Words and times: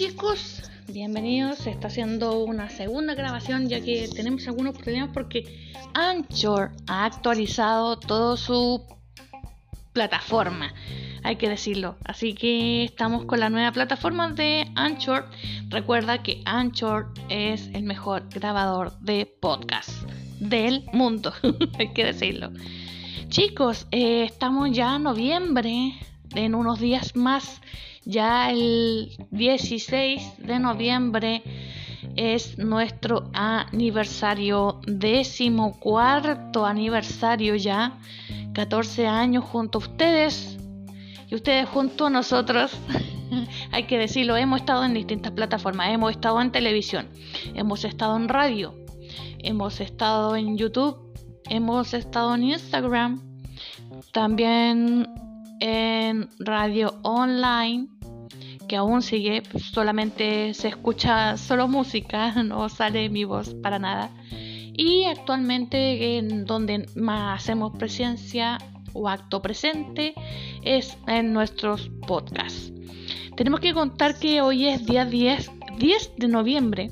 chicos, 0.00 0.62
bienvenidos. 0.88 1.58
Se 1.58 1.68
está 1.68 1.88
haciendo 1.88 2.42
una 2.42 2.70
segunda 2.70 3.14
grabación 3.14 3.68
ya 3.68 3.82
que 3.82 4.08
tenemos 4.08 4.48
algunos 4.48 4.74
problemas 4.74 5.10
porque 5.12 5.74
Anchor 5.92 6.70
ha 6.86 7.04
actualizado 7.04 7.98
toda 7.98 8.38
su 8.38 8.82
plataforma, 9.92 10.72
hay 11.22 11.36
que 11.36 11.50
decirlo. 11.50 11.96
Así 12.02 12.32
que 12.32 12.84
estamos 12.84 13.26
con 13.26 13.40
la 13.40 13.50
nueva 13.50 13.72
plataforma 13.72 14.32
de 14.32 14.72
Anchor. 14.74 15.26
Recuerda 15.68 16.22
que 16.22 16.40
Anchor 16.46 17.12
es 17.28 17.68
el 17.74 17.82
mejor 17.82 18.26
grabador 18.30 18.98
de 19.00 19.26
podcast 19.26 19.90
del 20.38 20.86
mundo, 20.94 21.34
hay 21.78 21.92
que 21.92 22.06
decirlo. 22.06 22.52
Chicos, 23.28 23.86
eh, 23.90 24.24
estamos 24.24 24.70
ya 24.72 24.96
en 24.96 25.02
noviembre, 25.02 25.92
en 26.34 26.54
unos 26.54 26.80
días 26.80 27.16
más 27.16 27.60
ya 28.04 28.50
el 28.50 29.10
16 29.30 30.38
de 30.38 30.58
noviembre 30.58 31.42
es 32.16 32.58
nuestro 32.58 33.30
aniversario, 33.34 34.80
décimo 34.86 35.78
cuarto 35.78 36.64
aniversario 36.66 37.54
ya, 37.56 37.98
14 38.54 39.06
años 39.06 39.44
junto 39.44 39.78
a 39.78 39.82
ustedes 39.82 40.56
y 41.28 41.34
ustedes 41.34 41.68
junto 41.68 42.06
a 42.06 42.10
nosotros. 42.10 42.72
Hay 43.70 43.84
que 43.84 43.98
decirlo, 43.98 44.36
hemos 44.36 44.60
estado 44.60 44.84
en 44.84 44.94
distintas 44.94 45.32
plataformas, 45.32 45.90
hemos 45.90 46.10
estado 46.12 46.40
en 46.40 46.50
televisión, 46.50 47.06
hemos 47.54 47.84
estado 47.84 48.16
en 48.16 48.28
radio, 48.28 48.74
hemos 49.38 49.80
estado 49.80 50.34
en 50.36 50.56
YouTube, 50.56 50.98
hemos 51.48 51.94
estado 51.94 52.34
en 52.34 52.44
Instagram, 52.44 53.22
también 54.12 55.06
en 55.60 56.28
radio 56.38 56.98
online 57.02 57.88
que 58.70 58.76
aún 58.76 59.02
sigue, 59.02 59.42
pues, 59.50 59.64
solamente 59.64 60.54
se 60.54 60.68
escucha 60.68 61.36
solo 61.36 61.66
música, 61.66 62.42
no 62.44 62.68
sale 62.68 63.08
mi 63.08 63.24
voz 63.24 63.54
para 63.54 63.78
nada. 63.78 64.10
Y 64.72 65.04
actualmente 65.04 66.16
en 66.18 66.44
donde 66.44 66.86
más 66.94 67.42
hacemos 67.42 67.76
presencia 67.76 68.58
o 68.92 69.08
acto 69.08 69.42
presente 69.42 70.14
es 70.62 70.96
en 71.06 71.32
nuestros 71.32 71.90
podcasts. 72.06 72.72
Tenemos 73.36 73.58
que 73.58 73.74
contar 73.74 74.18
que 74.18 74.40
hoy 74.40 74.66
es 74.66 74.86
día 74.86 75.04
10, 75.04 75.50
10 75.78 76.12
de 76.16 76.28
noviembre. 76.28 76.90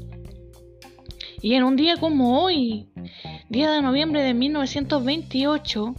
Y 1.40 1.54
en 1.54 1.62
un 1.62 1.76
día 1.76 1.96
como 1.96 2.42
hoy, 2.42 2.88
día 3.48 3.70
de 3.70 3.82
noviembre 3.82 4.22
de 4.22 4.34
1928, 4.34 5.94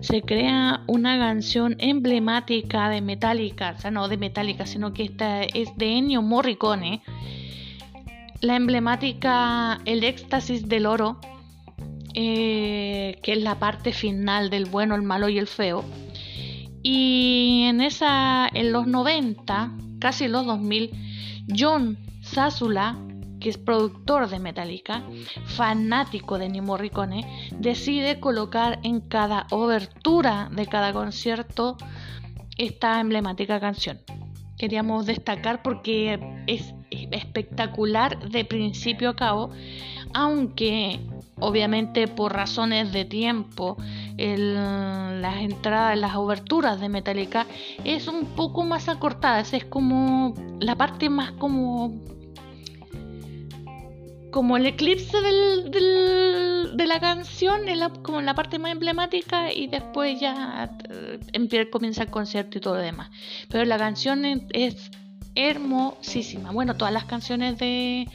se 0.00 0.22
crea 0.22 0.82
una 0.86 1.18
canción 1.18 1.76
emblemática 1.78 2.88
de 2.88 3.00
Metallica, 3.00 3.74
o 3.76 3.80
sea, 3.80 3.90
no 3.90 4.08
de 4.08 4.16
Metallica, 4.16 4.66
sino 4.66 4.92
que 4.92 5.04
esta 5.04 5.42
es 5.42 5.76
de 5.76 5.96
Ennio 5.96 6.22
Morricone, 6.22 7.02
la 8.40 8.56
emblemática 8.56 9.80
El 9.84 10.04
éxtasis 10.04 10.68
del 10.68 10.86
oro, 10.86 11.18
eh, 12.14 13.18
que 13.22 13.32
es 13.32 13.42
la 13.42 13.58
parte 13.58 13.92
final 13.92 14.50
del 14.50 14.66
bueno, 14.66 14.94
el 14.94 15.02
malo 15.02 15.28
y 15.28 15.38
el 15.38 15.46
feo. 15.46 15.84
Y 16.82 17.62
en 17.66 17.80
esa, 17.80 18.46
en 18.52 18.72
los 18.72 18.86
90, 18.86 19.72
casi 19.98 20.28
los 20.28 20.44
2000, 20.44 20.90
John 21.58 21.98
Sazula 22.20 22.98
que 23.44 23.50
es 23.50 23.58
productor 23.58 24.30
de 24.30 24.38
Metallica, 24.38 25.02
fanático 25.44 26.38
de 26.38 26.46
Ennio 26.46 26.62
Morricone, 26.62 27.50
decide 27.58 28.18
colocar 28.18 28.78
en 28.84 29.02
cada 29.02 29.46
obertura 29.50 30.48
de 30.50 30.66
cada 30.66 30.94
concierto 30.94 31.76
esta 32.56 33.00
emblemática 33.00 33.60
canción. 33.60 34.00
Queríamos 34.56 35.04
destacar 35.04 35.62
porque 35.62 36.18
es 36.46 36.72
espectacular 36.90 38.30
de 38.30 38.46
principio 38.46 39.10
a 39.10 39.16
cabo, 39.16 39.50
aunque 40.14 41.00
obviamente 41.38 42.08
por 42.08 42.32
razones 42.32 42.94
de 42.94 43.04
tiempo 43.04 43.76
las 44.16 45.36
entradas, 45.36 45.98
las 45.98 46.14
oberturas 46.14 46.80
de 46.80 46.88
Metallica 46.88 47.46
es 47.84 48.08
un 48.08 48.24
poco 48.24 48.64
más 48.64 48.88
acortadas, 48.88 49.52
es 49.52 49.66
como 49.66 50.32
la 50.60 50.76
parte 50.76 51.10
más 51.10 51.32
como 51.32 51.92
como 54.34 54.56
el 54.56 54.66
eclipse 54.66 55.16
de 55.22 56.86
la 56.88 56.98
canción, 56.98 57.68
es 57.68 57.78
como 58.02 58.20
la 58.20 58.34
parte 58.34 58.58
más 58.58 58.72
emblemática 58.72 59.52
y 59.52 59.68
después 59.68 60.18
ya 60.18 60.76
eh, 60.90 61.70
comienza 61.70 62.02
el 62.02 62.10
concierto 62.10 62.58
y 62.58 62.60
todo 62.60 62.74
lo 62.74 62.80
demás. 62.80 63.12
Pero 63.48 63.64
la 63.64 63.78
canción 63.78 64.24
es 64.50 64.90
hermosísima. 65.36 66.50
Bueno, 66.50 66.76
todas 66.76 66.92
las 66.92 67.04
canciones 67.04 67.58
de, 67.58 68.08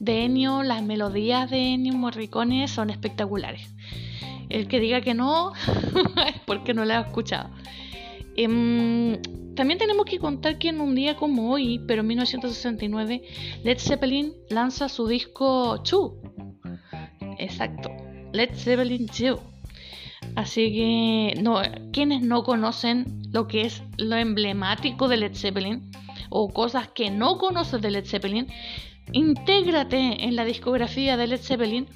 de 0.00 0.24
Ennio, 0.24 0.64
las 0.64 0.82
melodías 0.82 1.48
de 1.48 1.74
Ennio 1.74 1.92
Morricone 1.92 2.66
son 2.66 2.90
espectaculares. 2.90 3.72
El 4.48 4.66
que 4.66 4.80
diga 4.80 5.00
que 5.00 5.14
no 5.14 5.52
es 6.26 6.40
porque 6.44 6.74
no 6.74 6.84
la 6.84 6.98
ha 6.98 7.02
escuchado. 7.02 7.50
Em, 8.34 9.16
también 9.54 9.78
tenemos 9.78 10.06
que 10.06 10.18
contar 10.18 10.58
que 10.58 10.68
en 10.68 10.80
un 10.80 10.94
día 10.94 11.16
como 11.16 11.52
hoy, 11.52 11.80
pero 11.86 12.00
en 12.00 12.08
1969, 12.08 13.22
Led 13.64 13.78
Zeppelin 13.78 14.32
lanza 14.48 14.88
su 14.88 15.06
disco 15.06 15.78
2. 15.78 16.12
Exacto, 17.38 17.90
Led 18.32 18.54
Zeppelin 18.54 19.06
2. 19.06 19.40
Así 20.34 20.72
que 20.72 21.40
no, 21.42 21.60
quienes 21.92 22.22
no 22.22 22.42
conocen 22.44 23.22
lo 23.32 23.46
que 23.46 23.62
es 23.62 23.82
lo 23.98 24.16
emblemático 24.16 25.08
de 25.08 25.16
Led 25.18 25.34
Zeppelin 25.34 25.90
o 26.30 26.48
cosas 26.48 26.88
que 26.88 27.10
no 27.10 27.36
conoces 27.36 27.82
de 27.82 27.90
Led 27.90 28.06
Zeppelin, 28.06 28.46
intégrate 29.12 30.24
en 30.24 30.36
la 30.36 30.44
discografía 30.44 31.16
de 31.16 31.26
Led 31.26 31.40
Zeppelin. 31.40 31.86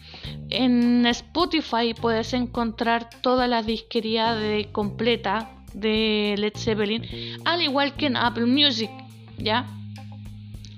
En 0.51 1.07
Spotify 1.07 1.95
puedes 1.99 2.35
encontrar 2.35 3.09
toda 3.23 3.47
la 3.47 3.63
disquería 3.63 4.35
de 4.35 4.71
completa 4.73 5.56
de 5.77 6.35
Led 6.39 6.55
Zeppelin, 6.57 7.05
al 7.45 7.63
igual 7.63 7.95
que 7.95 8.07
en 8.07 8.17
Apple 8.17 8.47
Music, 8.47 8.91
¿ya? 9.39 9.67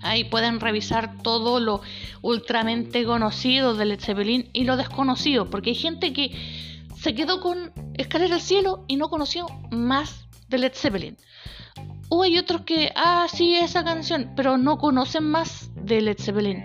Ahí 0.03 0.25
pueden 0.25 0.61
revisar 0.61 1.23
todo 1.23 1.61
lo 1.61 1.81
ultramente 2.21 3.05
conocido 3.05 3.75
de 3.75 3.85
Led 3.85 4.01
Zeppelin 4.01 4.51
y 4.53 4.65
lo 4.65 4.77
desconocido, 4.77 5.49
porque 5.51 5.71
hay 5.71 5.77
gente 5.77 6.13
que 6.13 6.31
se 6.97 7.15
quedó 7.15 7.41
con 7.41 7.73
Escalera 7.95 8.35
al 8.35 8.41
Cielo 8.41 8.85
y 8.89 8.97
no 8.97 9.09
conoció 9.09 9.47
más 9.71 10.27
de 10.49 10.59
Led 10.59 10.73
Zeppelin. 10.75 11.17
O 12.09 12.23
hay 12.25 12.39
otros 12.39 12.63
que, 12.63 12.91
ah, 12.97 13.27
sí, 13.33 13.55
esa 13.55 13.85
canción, 13.85 14.33
pero 14.35 14.59
no 14.59 14.79
conocen 14.79 15.25
más 15.25 15.71
de 15.77 16.01
Led 16.01 16.19
Zeppelin. 16.19 16.65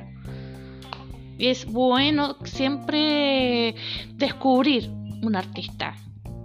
Y 1.37 1.47
es 1.47 1.65
bueno 1.65 2.37
siempre 2.45 3.75
descubrir 4.15 4.89
un 5.21 5.35
artista 5.35 5.95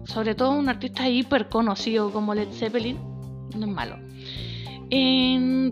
sobre 0.09 0.35
todo 0.35 0.53
un 0.53 0.69
artista 0.69 1.09
hiper 1.09 1.49
conocido 1.49 2.11
como 2.11 2.35
Led 2.35 2.49
Zeppelin, 2.53 2.99
no 3.55 3.67
es 3.67 3.73
malo. 3.73 3.99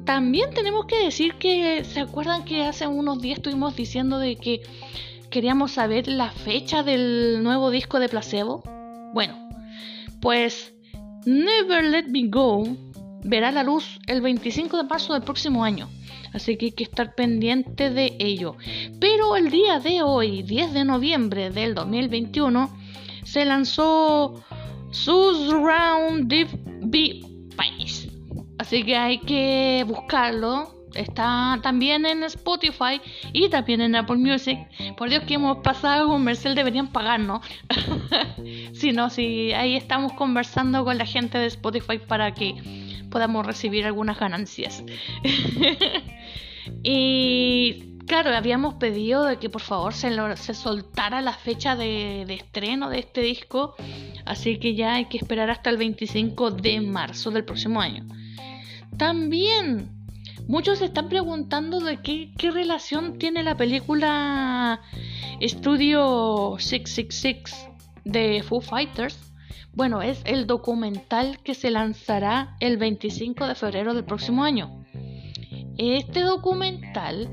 también 0.05 0.51
tenemos 0.55 0.85
que 0.87 1.03
decir 1.03 1.35
que, 1.35 1.85
¿se 1.85 2.01
acuerdan 2.01 2.45
que 2.45 2.65
hace 2.65 2.87
unos 2.87 3.21
días 3.21 3.39
estuvimos 3.39 3.75
diciendo 3.75 4.19
de 4.19 4.37
que 4.37 4.61
queríamos 5.31 5.73
saber 5.73 6.07
la 6.07 6.31
fecha 6.31 6.83
del 6.83 7.43
nuevo 7.43 7.71
disco 7.71 7.99
de 7.99 8.11
Placebo? 8.11 8.63
Bueno, 9.15 9.49
pues 10.21 10.75
Never 11.25 11.83
Let 11.85 12.09
Me 12.09 12.29
Go 12.29 12.65
verá 13.25 13.51
la 13.51 13.63
luz 13.63 13.99
el 14.07 14.21
25 14.21 14.77
de 14.77 14.85
marzo 14.85 15.15
del 15.15 15.23
próximo 15.23 15.65
año. 15.65 15.89
Así 16.35 16.59
que 16.59 16.67
hay 16.67 16.73
que 16.73 16.85
estar 16.85 17.15
pendiente 17.15 17.89
de 17.89 18.15
ello. 18.19 18.57
Pero 19.01 19.37
el 19.37 19.51
día 19.51 19.81
de 19.81 20.03
hoy, 20.03 20.43
10 20.43 20.75
de 20.75 20.85
noviembre 20.85 21.51
del 21.51 21.75
2021, 21.75 22.86
se 23.37 23.45
lanzó 23.45 24.43
Surround 24.93 26.27
Deep 26.27 26.49
Be 26.85 27.21
Pace. 27.55 28.09
Así 28.59 28.83
que 28.83 28.97
hay 28.97 29.19
que 29.19 29.85
buscarlo. 29.87 30.75
Está 30.95 31.61
también 31.63 32.07
en 32.07 32.23
Spotify 32.23 32.99
y 33.35 33.51
también 33.51 33.83
en 33.83 33.95
Apple 33.95 34.17
Music. 34.17 34.59
Por 34.97 35.11
Dios 35.11 35.25
que 35.25 35.35
hemos 35.35 35.59
pasado 35.59 36.09
comercial, 36.09 36.55
deberían 36.55 36.87
pagarnos. 36.87 37.45
si 38.73 38.93
no, 38.93 39.11
si 39.11 39.53
ahí 39.53 39.77
estamos 39.77 40.15
conversando 40.15 40.83
con 40.87 40.97
la 40.97 41.05
gente 41.05 41.37
de 41.37 41.45
Spotify 41.49 41.99
para 41.99 42.33
que 42.33 42.55
podamos 43.11 43.45
recibir 43.45 43.85
algunas 43.85 44.19
ganancias. 44.19 44.83
y 46.83 47.96
Claro, 48.07 48.31
habíamos 48.35 48.75
pedido 48.75 49.25
de 49.25 49.39
que 49.39 49.51
por 49.51 49.63
favor 49.63 49.93
se, 49.93 50.11
se 50.37 50.55
soltara 50.55 51.21
la 51.23 51.33
fecha 51.33 51.75
de, 51.75 52.23
estreno 52.23 52.89
de 52.89 53.01
este 53.01 53.21
disco, 53.21 53.75
así 54.25 54.59
que 54.59 54.77
ya 54.77 54.95
hay 54.95 55.07
que 55.07 55.19
esperar 55.19 55.51
hasta 55.51 55.71
el 55.71 55.77
25 55.77 56.53
de 56.53 56.81
marzo 56.81 57.33
del 57.33 57.45
próximo 57.45 57.81
año. 57.81 58.07
También 58.97 59.91
muchos 60.47 60.79
se 60.79 60.85
están 60.85 61.09
preguntando 61.09 61.81
de 61.81 62.01
qué, 62.01 62.33
qué 62.39 62.53
relación 62.53 63.19
tiene 63.19 63.43
la 63.43 63.57
película 63.57 64.81
Studio 65.43 66.57
666 66.59 67.69
de 68.05 68.45
Foo 68.45 68.61
Fighters. 68.61 69.19
Bueno, 69.75 70.01
es 70.01 70.23
el 70.25 70.47
documental 70.47 71.41
que 71.43 71.55
se 71.55 71.73
lanzará 71.73 72.57
el 72.61 72.77
25 72.77 73.49
de 73.49 73.55
febrero 73.57 73.95
del 73.95 74.05
próximo 74.05 74.45
año. 74.45 74.85
Este 75.77 76.21
documental 76.21 77.29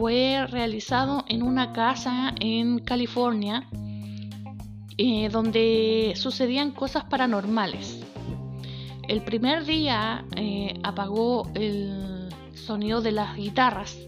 fue 0.00 0.46
realizado 0.46 1.26
en 1.28 1.42
una 1.42 1.74
casa 1.74 2.32
en 2.40 2.78
California 2.78 3.68
eh, 4.96 5.28
donde 5.30 6.14
sucedían 6.16 6.70
cosas 6.70 7.04
paranormales. 7.04 8.00
El 9.06 9.20
primer 9.20 9.66
día 9.66 10.24
eh, 10.36 10.72
apagó 10.84 11.50
el 11.54 12.30
sonido 12.54 13.02
de 13.02 13.12
las 13.12 13.36
guitarras. 13.36 13.98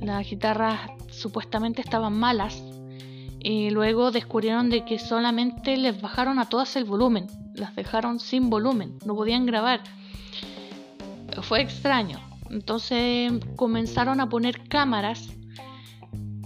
Las 0.00 0.28
guitarras 0.28 0.90
supuestamente 1.12 1.80
estaban 1.80 2.18
malas. 2.18 2.60
Y 3.38 3.70
luego 3.70 4.10
descubrieron 4.10 4.68
de 4.68 4.84
que 4.84 4.98
solamente 4.98 5.76
les 5.76 6.00
bajaron 6.00 6.40
a 6.40 6.48
todas 6.48 6.74
el 6.74 6.84
volumen. 6.84 7.28
Las 7.54 7.76
dejaron 7.76 8.18
sin 8.18 8.50
volumen. 8.50 8.98
No 9.06 9.14
podían 9.14 9.46
grabar. 9.46 9.80
Fue 11.42 11.60
extraño. 11.60 12.27
Entonces 12.50 13.32
comenzaron 13.56 14.20
a 14.20 14.28
poner 14.28 14.68
cámaras 14.68 15.28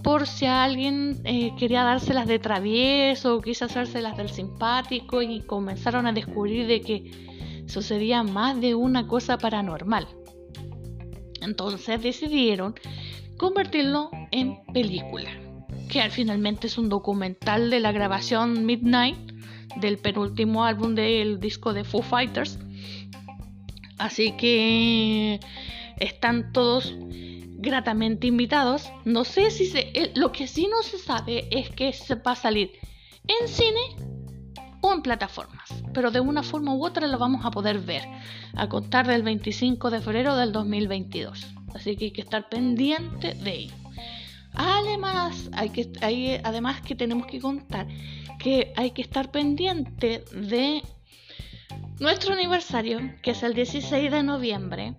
por 0.03 0.27
si 0.27 0.45
alguien 0.45 1.21
eh, 1.23 1.53
quería 1.57 1.83
dárselas 1.83 2.27
de 2.27 2.37
travieso 2.37 3.35
o 3.35 3.41
quiso 3.41 3.65
hacérselas 3.65 4.17
del 4.17 4.29
simpático 4.29 5.21
y 5.21 5.41
comenzaron 5.41 6.05
a 6.05 6.11
descubrir 6.11 6.67
de 6.67 6.81
que 6.81 7.63
sucedía 7.67 8.21
más 8.23 8.59
de 8.59 8.75
una 8.75 9.07
cosa 9.07 9.37
paranormal. 9.37 10.07
Entonces 11.41 12.01
decidieron 12.01 12.75
convertirlo 13.37 14.11
en 14.31 14.57
película, 14.73 15.29
que 15.89 16.01
al 16.01 16.11
finalmente 16.11 16.67
es 16.67 16.77
un 16.77 16.89
documental 16.89 17.69
de 17.69 17.79
la 17.79 17.91
grabación 17.91 18.65
Midnight 18.65 19.17
del 19.77 19.97
penúltimo 19.97 20.65
álbum 20.65 20.95
del 20.95 21.39
disco 21.39 21.73
de 21.73 21.83
Foo 21.83 22.01
Fighters. 22.01 22.59
Así 23.97 24.33
que 24.33 25.39
están 26.03 26.51
todos 26.51 26.95
gratamente 26.99 28.27
invitados. 28.27 28.91
No 29.05 29.23
sé 29.23 29.51
si 29.51 29.65
se, 29.65 29.91
eh, 29.93 30.11
lo 30.15 30.31
que 30.31 30.47
sí 30.47 30.67
no 30.67 30.83
se 30.83 30.97
sabe 30.97 31.47
es 31.51 31.69
que 31.69 31.93
se 31.93 32.15
va 32.15 32.33
a 32.33 32.35
salir 32.35 32.71
en 33.27 33.47
cine 33.47 33.79
o 34.81 34.91
en 34.91 35.01
plataformas, 35.01 35.83
pero 35.93 36.11
de 36.11 36.19
una 36.19 36.43
forma 36.43 36.75
u 36.75 36.85
otra 36.85 37.07
lo 37.07 37.17
vamos 37.17 37.45
a 37.45 37.51
poder 37.51 37.79
ver 37.79 38.03
a 38.55 38.67
contar 38.67 39.07
del 39.07 39.23
25 39.23 39.89
de 39.89 40.01
febrero 40.01 40.35
del 40.35 40.51
2022. 40.51 41.47
Así 41.73 41.95
que 41.95 42.05
hay 42.05 42.11
que 42.11 42.21
estar 42.21 42.49
pendiente 42.49 43.33
de 43.33 43.51
ello. 43.55 43.75
Además, 44.55 45.49
hay 45.53 45.69
que, 45.69 46.41
además 46.43 46.81
que 46.81 46.95
tenemos 46.95 47.25
que 47.25 47.39
contar 47.39 47.87
que 48.37 48.73
hay 48.75 48.91
que 48.91 49.01
estar 49.01 49.31
pendiente 49.31 50.25
de 50.33 50.83
nuestro 51.99 52.33
aniversario, 52.33 52.99
que 53.21 53.31
es 53.31 53.41
el 53.41 53.53
16 53.53 54.11
de 54.11 54.21
noviembre. 54.21 54.95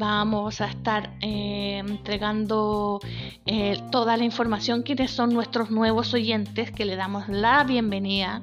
Vamos 0.00 0.62
a 0.62 0.66
estar 0.68 1.10
eh, 1.20 1.76
entregando 1.76 3.00
eh, 3.44 3.78
toda 3.92 4.16
la 4.16 4.24
información, 4.24 4.82
quienes 4.82 5.10
son 5.10 5.34
nuestros 5.34 5.70
nuevos 5.70 6.14
oyentes, 6.14 6.70
que 6.70 6.86
le 6.86 6.96
damos 6.96 7.28
la 7.28 7.64
bienvenida. 7.64 8.40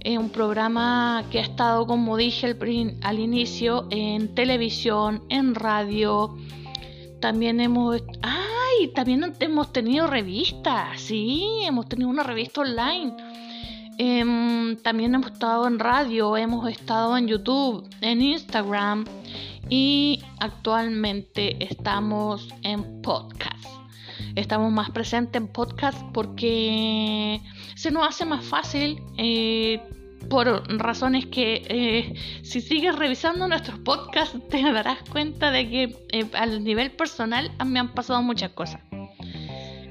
Es 0.00 0.18
un 0.18 0.30
programa 0.30 1.22
que 1.30 1.38
ha 1.38 1.42
estado, 1.42 1.86
como 1.86 2.16
dije 2.16 2.56
al 3.02 3.20
inicio, 3.20 3.86
en 3.90 4.34
televisión, 4.34 5.22
en 5.28 5.54
radio. 5.54 6.36
También 7.20 7.60
hemos... 7.60 8.02
¡Ay! 8.22 8.88
También 8.92 9.32
hemos 9.38 9.72
tenido 9.72 10.08
revistas, 10.08 11.00
sí, 11.00 11.62
hemos 11.66 11.88
tenido 11.88 12.08
una 12.08 12.24
revista 12.24 12.62
online. 12.62 13.14
Em, 14.02 14.78
también 14.78 15.14
hemos 15.14 15.32
estado 15.32 15.66
en 15.66 15.78
radio, 15.78 16.34
hemos 16.34 16.66
estado 16.70 17.18
en 17.18 17.28
YouTube, 17.28 17.86
en 18.00 18.22
Instagram 18.22 19.04
y 19.68 20.22
actualmente 20.38 21.62
estamos 21.62 22.48
en 22.62 23.02
podcast. 23.02 23.62
Estamos 24.36 24.72
más 24.72 24.88
presentes 24.90 25.42
en 25.42 25.48
podcast 25.48 26.02
porque 26.14 27.42
se 27.74 27.90
nos 27.90 28.08
hace 28.08 28.24
más 28.24 28.42
fácil 28.42 29.02
eh, 29.18 29.82
por 30.30 30.66
razones 30.78 31.26
que 31.26 31.62
eh, 31.68 32.14
si 32.42 32.62
sigues 32.62 32.96
revisando 32.96 33.48
nuestros 33.48 33.80
podcasts 33.80 34.38
te 34.48 34.62
darás 34.62 35.00
cuenta 35.10 35.50
de 35.50 35.68
que 35.68 35.96
eh, 36.12 36.24
al 36.38 36.64
nivel 36.64 36.90
personal 36.90 37.50
me 37.66 37.78
han 37.78 37.92
pasado 37.92 38.22
muchas 38.22 38.52
cosas. 38.52 38.80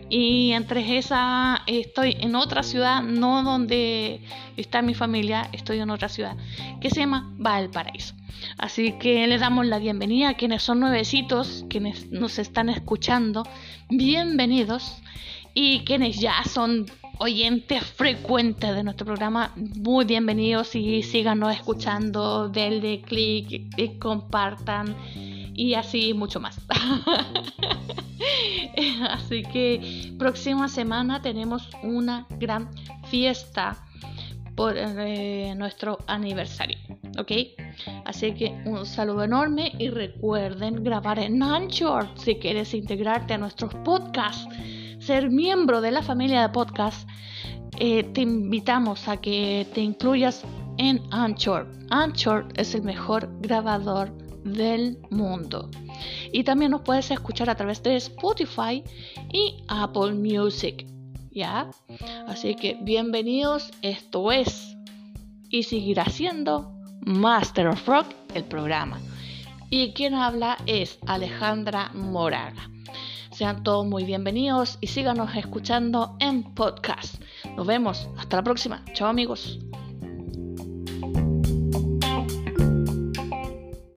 Y 0.09 0.53
entre 0.53 0.97
esas 0.97 1.59
estoy 1.67 2.17
en 2.19 2.35
otra 2.35 2.63
ciudad, 2.63 3.03
no 3.03 3.44
donde 3.44 4.21
está 4.57 4.81
mi 4.81 4.95
familia, 4.95 5.47
estoy 5.51 5.79
en 5.79 5.91
otra 5.91 6.09
ciudad 6.09 6.35
que 6.81 6.89
se 6.89 7.01
llama 7.01 7.31
Valparaíso. 7.38 8.15
Así 8.57 8.94
que 8.94 9.27
les 9.27 9.41
damos 9.41 9.67
la 9.67 9.79
bienvenida 9.79 10.29
a 10.29 10.33
quienes 10.33 10.63
son 10.63 10.79
nuevecitos, 10.79 11.65
quienes 11.69 12.09
nos 12.11 12.39
están 12.39 12.69
escuchando, 12.69 13.44
bienvenidos. 13.89 14.97
Y 15.53 15.79
quienes 15.79 16.19
ya 16.19 16.44
son 16.44 16.85
oyentes 17.17 17.83
frecuentes 17.83 18.73
de 18.73 18.83
nuestro 18.83 19.06
programa, 19.06 19.51
muy 19.56 20.06
bienvenidos 20.06 20.75
y 20.75 21.03
síganos 21.03 21.53
escuchando, 21.53 22.50
denle 22.50 23.01
clic 23.01 24.00
compartan 24.00 24.95
y 25.15 25.73
así 25.73 26.13
mucho 26.13 26.39
más. 26.39 26.59
así 29.10 29.44
que 29.44 30.13
próxima 30.18 30.68
semana 30.68 31.21
tenemos 31.21 31.69
una 31.83 32.27
gran 32.39 32.69
fiesta 33.10 33.77
por 34.56 34.75
eh, 34.77 35.54
nuestro 35.56 36.00
aniversario, 36.07 36.77
¿ok? 37.18 37.31
Así 38.06 38.33
que 38.33 38.62
un 38.66 38.86
saludo 38.86 39.24
enorme 39.24 39.71
y 39.80 39.89
recuerden 39.89 40.83
grabar 40.83 41.19
en 41.19 41.42
Anchor 41.42 42.10
si 42.16 42.36
quieres 42.36 42.74
integrarte 42.74 43.36
a 43.36 43.38
nuestros 43.38 43.74
podcasts 43.86 44.48
ser 45.00 45.31
miembro 45.31 45.81
de 45.81 45.92
la 45.92 46.04
familia 46.04 46.42
de 46.42 46.50
podcast, 46.50 47.10
eh, 47.80 48.04
te 48.04 48.21
invitamos 48.21 49.07
a 49.07 49.18
que 49.18 49.66
te 49.74 49.81
incluyas 49.81 50.44
en 50.77 51.01
Anchor. 51.12 51.68
Anchor 51.89 52.48
es 52.56 52.75
el 52.75 52.83
mejor 52.83 53.30
grabador 53.42 54.12
del 54.44 54.97
mundo. 55.09 55.69
Y 56.31 56.44
también 56.44 56.71
nos 56.71 56.81
puedes 56.81 57.12
escuchar 57.12 57.50
a 57.50 57.56
través 57.56 57.81
de 57.83 57.95
Spotify 57.95 58.83
y 59.31 59.63
Apple 59.68 60.13
Music. 60.13 60.86
¿Ya? 61.31 61.69
Así 62.27 62.56
que 62.56 62.77
bienvenidos, 62.81 63.71
esto 63.81 64.31
es 64.31 64.75
y 65.50 65.63
seguirá 65.63 66.06
siendo 66.06 66.71
Master 67.02 67.68
of 67.68 67.87
Rock, 67.87 68.07
el 68.33 68.44
programa. 68.44 68.99
Y 69.69 69.94
quien 69.94 70.13
habla 70.13 70.57
es 70.66 70.99
Alejandra 71.06 71.92
Moraga. 71.94 72.69
Sean 73.31 73.63
todos 73.63 73.85
muy 73.85 74.04
bienvenidos 74.04 74.78
y 74.81 74.87
síganos 74.87 75.35
escuchando 75.35 76.18
en 76.19 76.44
podcast. 76.44 77.21
Nos 77.56 77.66
vemos. 77.66 78.09
Hasta 78.18 78.37
la 78.37 78.44
próxima. 78.44 78.83
Chao 78.94 79.07
amigos. 79.07 79.59